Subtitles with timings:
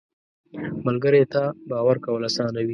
[0.85, 2.69] ملګری ته باور کول اسانه وي